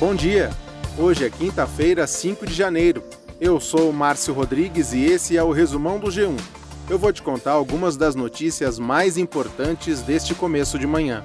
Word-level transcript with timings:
Bom 0.00 0.14
dia! 0.14 0.48
Hoje 0.98 1.26
é 1.26 1.28
quinta-feira, 1.28 2.06
5 2.06 2.46
de 2.46 2.54
janeiro. 2.54 3.04
Eu 3.38 3.60
sou 3.60 3.90
o 3.90 3.92
Márcio 3.92 4.32
Rodrigues 4.32 4.94
e 4.94 5.04
esse 5.04 5.36
é 5.36 5.42
o 5.42 5.52
resumão 5.52 6.00
do 6.00 6.06
G1. 6.06 6.38
Eu 6.88 6.98
vou 6.98 7.12
te 7.12 7.20
contar 7.20 7.50
algumas 7.50 7.98
das 7.98 8.14
notícias 8.14 8.78
mais 8.78 9.18
importantes 9.18 10.00
deste 10.00 10.34
começo 10.34 10.78
de 10.78 10.86
manhã. 10.86 11.22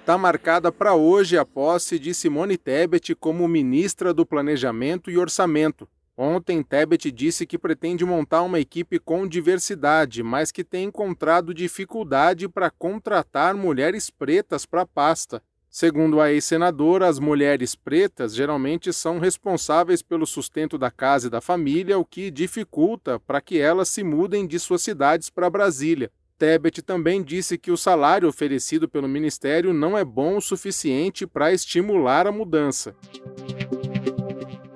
Está 0.00 0.16
marcada 0.16 0.72
para 0.72 0.94
hoje 0.94 1.36
a 1.36 1.44
posse 1.44 1.98
de 1.98 2.14
Simone 2.14 2.56
Tebet 2.56 3.14
como 3.14 3.46
ministra 3.46 4.14
do 4.14 4.24
Planejamento 4.24 5.10
e 5.10 5.18
Orçamento. 5.18 5.86
Ontem, 6.24 6.62
Tebet 6.62 7.10
disse 7.10 7.44
que 7.44 7.58
pretende 7.58 8.04
montar 8.04 8.42
uma 8.42 8.60
equipe 8.60 9.00
com 9.00 9.26
diversidade, 9.26 10.22
mas 10.22 10.52
que 10.52 10.62
tem 10.62 10.84
encontrado 10.84 11.52
dificuldade 11.52 12.48
para 12.48 12.70
contratar 12.70 13.56
mulheres 13.56 14.08
pretas 14.08 14.64
para 14.64 14.82
a 14.82 14.86
pasta. 14.86 15.42
Segundo 15.68 16.20
a 16.20 16.30
ex-senadora, 16.30 17.08
as 17.08 17.18
mulheres 17.18 17.74
pretas 17.74 18.36
geralmente 18.36 18.92
são 18.92 19.18
responsáveis 19.18 20.00
pelo 20.00 20.24
sustento 20.24 20.78
da 20.78 20.92
casa 20.92 21.26
e 21.26 21.30
da 21.30 21.40
família, 21.40 21.98
o 21.98 22.04
que 22.04 22.30
dificulta 22.30 23.18
para 23.18 23.40
que 23.40 23.58
elas 23.58 23.88
se 23.88 24.04
mudem 24.04 24.46
de 24.46 24.60
suas 24.60 24.80
cidades 24.80 25.28
para 25.28 25.50
Brasília. 25.50 26.08
Tebet 26.38 26.82
também 26.82 27.20
disse 27.20 27.58
que 27.58 27.72
o 27.72 27.76
salário 27.76 28.28
oferecido 28.28 28.88
pelo 28.88 29.08
ministério 29.08 29.72
não 29.72 29.98
é 29.98 30.04
bom 30.04 30.36
o 30.36 30.40
suficiente 30.40 31.26
para 31.26 31.52
estimular 31.52 32.28
a 32.28 32.32
mudança. 32.32 32.94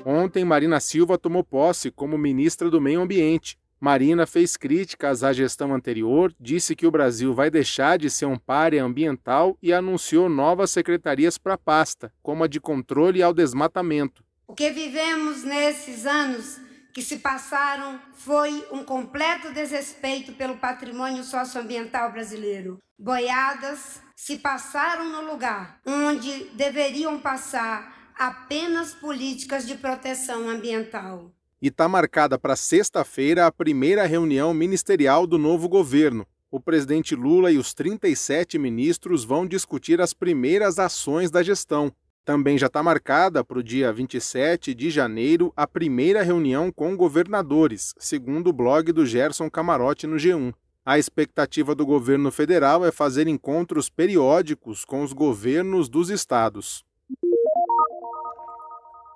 Ontem, 0.09 0.45
Marina 0.45 0.79
Silva 0.79 1.19
tomou 1.19 1.43
posse 1.43 1.91
como 1.91 2.17
ministra 2.17 2.71
do 2.71 2.81
Meio 2.81 3.01
Ambiente. 3.01 3.59
Marina 3.81 4.25
fez 4.25 4.57
críticas 4.57 5.25
à 5.25 5.33
gestão 5.33 5.75
anterior, 5.75 6.33
disse 6.39 6.77
que 6.77 6.87
o 6.87 6.93
Brasil 6.93 7.35
vai 7.35 7.51
deixar 7.51 7.99
de 7.99 8.09
ser 8.09 8.27
um 8.27 8.39
párea 8.39 8.85
ambiental 8.85 9.59
e 9.61 9.73
anunciou 9.73 10.29
novas 10.29 10.71
secretarias 10.71 11.37
para 11.39 11.55
a 11.55 11.59
pasta, 11.59 12.13
como 12.23 12.45
a 12.45 12.47
de 12.47 12.61
controle 12.61 13.21
ao 13.21 13.35
desmatamento. 13.35 14.23
O 14.47 14.55
que 14.55 14.71
vivemos 14.71 15.43
nesses 15.43 16.07
anos 16.07 16.61
que 16.95 17.03
se 17.03 17.17
passaram 17.17 17.99
foi 18.15 18.65
um 18.71 18.85
completo 18.85 19.53
desrespeito 19.53 20.35
pelo 20.35 20.57
patrimônio 20.59 21.25
socioambiental 21.25 22.13
brasileiro. 22.13 22.79
Boiadas 22.97 24.01
se 24.15 24.37
passaram 24.37 25.11
no 25.11 25.33
lugar 25.33 25.81
onde 25.85 26.45
deveriam 26.55 27.19
passar 27.19 27.96
apenas 28.19 28.95
políticas 28.95 29.67
de 29.67 29.75
proteção 29.75 30.49
ambiental. 30.49 31.31
E 31.61 31.69
está 31.69 31.89
marcada 31.89 32.39
para 32.39 32.57
sexta-feira 32.57 33.47
a 33.47 33.53
primeira 33.53 34.07
reunião 34.07 34.55
ministerial 34.55 35.27
do 35.27 35.39
novo 35.39 35.69
governo. 35.69 36.27
O 36.51 36.61
presidente 36.61 37.15
Lula 37.15 37.51
e 37.51 37.59
os 37.59 37.75
37 37.75 38.59
ministros 38.59 39.25
vão 39.25 39.47
discutir 39.47 40.01
as 40.01 40.15
primeiras 40.15 40.79
ações 40.79 41.31
da 41.31 41.43
gestão. 41.43 41.93
Também 42.25 42.59
já 42.59 42.67
está 42.67 42.83
marcada 42.83 43.45
para 43.45 43.59
o 43.59 43.63
dia 43.63 43.93
27 43.93 44.75
de 44.75 44.91
janeiro 44.91 45.53
a 45.55 45.67
primeira 45.67 46.23
reunião 46.23 46.73
com 46.73 46.97
governadores, 46.97 47.95
segundo 47.99 48.49
o 48.49 48.53
blog 48.53 48.93
do 48.93 49.05
Gerson 49.05 49.51
Camarote 49.51 50.07
no 50.07 50.17
G1. 50.17 50.53
A 50.85 50.99
expectativa 50.99 51.75
do 51.75 51.85
governo 51.85 52.31
federal 52.31 52.85
é 52.85 52.91
fazer 52.91 53.29
encontros 53.29 53.91
periódicos 53.91 54.85
com 54.85 55.03
os 55.03 55.13
governos 55.13 55.89
dos 55.89 56.11
estados. 56.11 56.85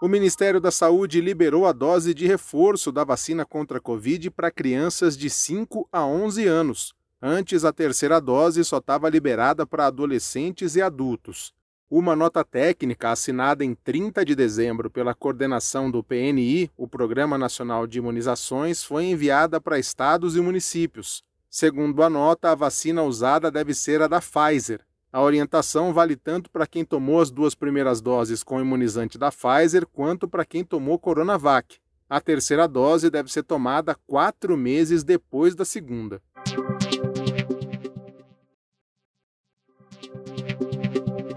O 0.03 0.09
Ministério 0.09 0.63
da 0.63 0.71
Saúde 0.71 1.21
liberou 1.21 1.67
a 1.67 1.73
dose 1.73 2.15
de 2.15 2.27
reforço 2.27 2.91
da 2.91 3.05
vacina 3.05 3.45
contra 3.45 3.77
a 3.77 3.81
Covid 3.83 4.31
para 4.31 4.51
crianças 4.51 5.15
de 5.15 5.29
5 5.29 5.87
a 5.93 6.07
11 6.07 6.47
anos. 6.47 6.95
Antes, 7.21 7.67
a 7.67 7.73
terceira 7.73 8.19
dose 8.19 8.65
só 8.65 8.79
estava 8.79 9.11
liberada 9.11 9.67
para 9.67 9.87
adolescentes 9.87 10.75
e 10.75 10.81
adultos. 10.81 11.53
Uma 11.91 12.17
nota 12.17 12.43
técnica 12.43 13.11
assinada 13.11 13.63
em 13.63 13.75
30 13.75 14.25
de 14.25 14.35
dezembro 14.35 14.89
pela 14.89 15.15
coordenação 15.15 15.91
do 15.91 16.03
PNI, 16.03 16.71
o 16.79 16.89
Programa 16.89 17.37
Nacional 17.37 17.87
de 17.87 17.99
Imunizações, 17.99 18.83
foi 18.83 19.05
enviada 19.05 19.61
para 19.61 19.79
estados 19.79 20.35
e 20.35 20.41
municípios. 20.41 21.23
Segundo 21.51 22.03
a 22.03 22.09
nota, 22.09 22.53
a 22.53 22.55
vacina 22.55 23.03
usada 23.03 23.51
deve 23.51 23.75
ser 23.75 24.01
a 24.01 24.09
da 24.09 24.19
Pfizer, 24.19 24.81
a 25.13 25.21
orientação 25.21 25.93
vale 25.93 26.15
tanto 26.15 26.49
para 26.51 26.67
quem 26.67 26.85
tomou 26.85 27.21
as 27.21 27.31
duas 27.31 27.55
primeiras 27.55 28.01
doses 28.01 28.45
com 28.45 28.61
imunizante 28.61 29.19
da 29.19 29.31
Pfizer 29.33 29.85
quanto 29.87 30.29
para 30.29 30.45
quem 30.45 30.65
tomou 30.65 30.99
Coronavac. 30.99 31.79
A 32.09 32.21
terceira 32.21 32.69
dose 32.69 33.11
deve 33.11 33.31
ser 33.31 33.43
tomada 33.43 33.97
quatro 34.07 34.57
meses 34.57 35.03
depois 35.03 35.55
da 35.55 35.65
segunda. 35.65 36.23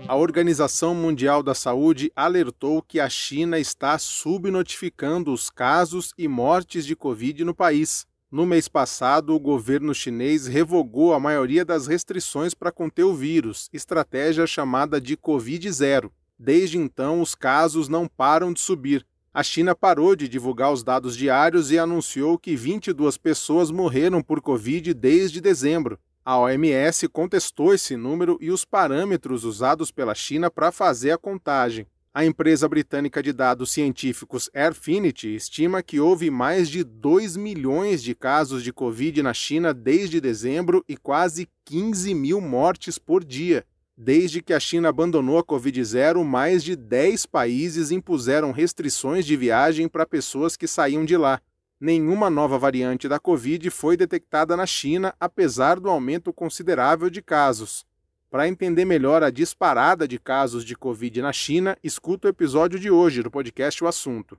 A 0.07 0.16
Organização 0.16 0.94
Mundial 0.94 1.41
da 1.41 1.56
Saúde 1.56 2.12
alertou 2.16 2.83
que 2.83 3.00
a 3.00 3.09
China 3.09 3.57
está 3.57 3.97
subnotificando 3.97 5.33
os 5.33 5.50
casos 5.50 6.13
e 6.16 6.28
mortes 6.28 6.85
de 6.85 6.95
Covid 6.95 7.44
no 7.44 7.56
país. 7.56 8.06
No 8.33 8.47
mês 8.47 8.67
passado, 8.67 9.35
o 9.35 9.39
governo 9.39 9.94
chinês 9.94 10.47
revogou 10.47 11.13
a 11.13 11.19
maioria 11.19 11.63
das 11.63 11.85
restrições 11.85 12.55
para 12.55 12.71
conter 12.71 13.03
o 13.03 13.13
vírus, 13.13 13.69
estratégia 13.71 14.47
chamada 14.47 14.99
de 14.99 15.16
Covid-0. 15.16 16.09
Desde 16.39 16.79
então, 16.79 17.21
os 17.21 17.35
casos 17.35 17.88
não 17.88 18.07
param 18.07 18.51
de 18.51 18.59
subir. 18.59 19.05
A 19.31 19.44
China 19.44 19.75
parou 19.75 20.16
de 20.16 20.27
divulgar 20.27 20.73
os 20.73 20.83
dados 20.83 21.16
diários 21.16 21.69
e 21.69 21.77
anunciou 21.77 22.39
que 22.39 22.55
22 22.55 23.19
pessoas 23.19 23.69
morreram 23.69 24.19
por 24.19 24.41
Covid 24.41 24.95
desde 24.95 25.39
dezembro. 25.39 26.00
A 26.25 26.39
OMS 26.39 27.07
contestou 27.09 27.71
esse 27.71 27.95
número 27.95 28.39
e 28.41 28.50
os 28.50 28.65
parâmetros 28.65 29.44
usados 29.44 29.91
pela 29.91 30.15
China 30.15 30.50
para 30.50 30.71
fazer 30.71 31.11
a 31.11 31.19
contagem. 31.19 31.85
A 32.16 32.24
empresa 32.24 32.69
britânica 32.69 33.24
de 33.24 33.34
dados 33.34 33.72
científicos 33.72 34.47
Airfinity 34.53 35.34
estima 35.34 35.81
que 35.81 36.00
houve 36.00 36.29
mais 36.29 36.69
de 36.69 36.84
2 36.84 37.35
milhões 37.35 38.03
de 38.03 38.13
casos 38.13 38.63
de 38.63 38.72
Covid 38.72 39.24
na 39.24 39.34
China 39.34 39.74
desde 39.74 40.22
dezembro 40.22 40.85
e 40.88 40.96
quase 40.96 41.50
15 41.66 42.13
mil 42.13 42.40
mortes 42.40 43.00
por 43.00 43.24
dia. 43.24 43.66
Desde 43.97 44.44
que 44.44 44.53
a 44.53 44.59
China 44.59 44.90
abandonou 44.90 45.40
a 45.40 45.44
Covid-0, 45.44 46.24
mais 46.24 46.63
de 46.63 46.75
10 46.75 47.25
países 47.25 47.90
impuseram 47.90 48.51
restrições 48.51 49.25
de 49.25 49.35
viagem 49.35 49.88
para 49.88 50.06
pessoas 50.06 50.56
que 50.56 50.68
saíam 50.68 51.03
de 51.03 51.18
lá. 51.18 51.41
Nenhuma 51.80 52.30
nova 52.30 52.59
variante 52.59 53.07
da 53.07 53.19
Covid 53.19 53.72
foi 53.72 53.97
detectada 53.97 54.56
na 54.56 54.68
China, 54.68 55.16
apesar 55.19 55.80
do 55.80 55.90
aumento 55.90 56.31
considerável 56.31 57.09
de 57.09 57.24
casos. 57.24 57.88
Para 58.33 58.47
entender 58.47 58.83
melhor 58.83 59.21
a 59.21 59.29
disparada 59.29 60.07
de 60.07 60.17
casos 60.17 60.66
de 60.66 60.75
Covid 60.75 61.21
na 61.21 61.31
China, 61.31 61.77
escuta 61.83 62.27
o 62.27 62.31
episódio 62.31 62.79
de 62.79 62.89
hoje 62.89 63.21
do 63.21 63.29
podcast 63.29 63.83
O 63.83 63.88
Assunto. 63.88 64.35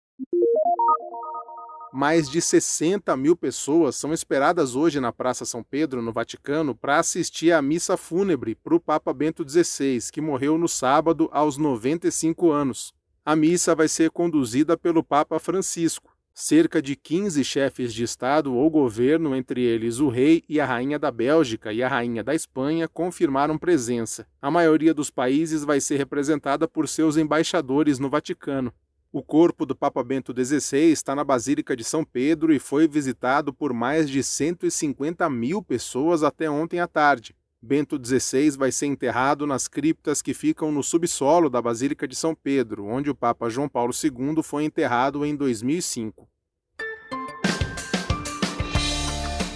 mais 1.95 2.29
de 2.29 2.41
60 2.41 3.17
mil 3.17 3.37
pessoas 3.37 3.95
são 3.95 4.13
esperadas 4.13 4.75
hoje 4.75 4.99
na 4.99 5.13
Praça 5.13 5.45
São 5.45 5.63
Pedro, 5.63 6.03
no 6.03 6.13
Vaticano, 6.13 6.75
para 6.75 6.99
assistir 6.99 7.53
à 7.53 7.63
missa 7.63 7.97
fúnebre 7.97 8.57
para 8.57 8.75
o 8.75 8.81
Papa 8.81 9.15
Bento 9.15 9.49
XVI, 9.49 10.01
que 10.13 10.21
morreu 10.21 10.59
no 10.59 10.67
sábado 10.67 11.29
aos 11.31 11.57
95 11.57 12.51
anos. 12.51 12.93
A 13.25 13.37
missa 13.37 13.77
vai 13.77 13.87
ser 13.87 14.11
conduzida 14.11 14.77
pelo 14.77 15.05
Papa 15.05 15.39
Francisco. 15.39 16.13
Cerca 16.35 16.83
de 16.83 16.97
15 16.97 17.45
chefes 17.45 17.95
de 17.95 18.03
Estado 18.03 18.53
ou 18.53 18.69
governo, 18.69 19.37
entre 19.37 19.63
eles 19.63 20.01
o 20.01 20.09
rei 20.09 20.43
e 20.49 20.59
a 20.59 20.67
rainha 20.67 20.99
da 20.99 21.13
Bélgica 21.13 21.73
e 21.73 21.81
a 21.81 21.87
rainha 21.87 22.25
da 22.25 22.35
Espanha, 22.35 22.89
confirmaram 22.89 23.57
presença. 23.57 24.27
A 24.43 24.51
maioria 24.51 24.93
dos 24.93 25.13
países 25.13 25.63
vai 25.63 25.81
ser 25.81 25.97
representada 25.97 26.67
por 26.67 26.89
seus 26.89 27.17
embaixadores 27.17 28.01
no 28.01 28.11
Vaticano. 28.11 28.75
O 29.17 29.23
corpo 29.23 29.65
do 29.65 29.77
Papa 29.77 30.03
Bento 30.03 30.35
XVI 30.37 30.91
está 30.91 31.15
na 31.15 31.23
Basílica 31.23 31.77
de 31.77 31.85
São 31.85 32.05
Pedro 32.05 32.53
e 32.53 32.59
foi 32.59 32.89
visitado 32.89 33.55
por 33.55 33.73
mais 33.73 34.11
de 34.11 34.25
150 34.25 35.31
mil 35.31 35.63
pessoas 35.63 36.25
até 36.25 36.51
ontem 36.51 36.81
à 36.81 36.89
tarde. 36.89 37.33
Bento 37.63 37.97
XVI 37.97 38.51
vai 38.59 38.73
ser 38.73 38.87
enterrado 38.87 39.47
nas 39.47 39.69
criptas 39.69 40.21
que 40.21 40.35
ficam 40.35 40.73
no 40.73 40.83
subsolo 40.83 41.49
da 41.49 41.63
Basílica 41.63 42.09
de 42.09 42.17
São 42.17 42.35
Pedro, 42.35 42.87
onde 42.87 43.09
o 43.09 43.15
Papa 43.15 43.49
João 43.49 43.69
Paulo 43.69 43.93
II 43.95 44.43
foi 44.43 44.65
enterrado 44.65 45.25
em 45.25 45.37
2005. 45.37 46.29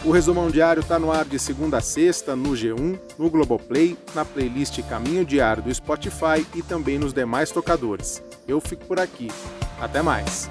O 0.04 0.12
Resumão 0.12 0.52
Diário 0.52 0.82
está 0.82 1.00
no 1.00 1.10
ar 1.10 1.24
de 1.24 1.36
segunda 1.40 1.78
a 1.78 1.80
sexta 1.80 2.36
no 2.36 2.50
G1, 2.50 2.96
no 3.18 3.28
Globoplay, 3.28 3.98
na 4.14 4.24
playlist 4.24 4.80
Caminho 4.88 5.24
Diário 5.24 5.64
do 5.64 5.74
Spotify 5.74 6.46
e 6.54 6.62
também 6.62 6.96
nos 6.96 7.12
demais 7.12 7.50
tocadores. 7.50 8.22
Eu 8.48 8.60
fico 8.62 8.86
por 8.86 8.98
aqui. 8.98 9.28
Até 9.78 10.00
mais! 10.00 10.50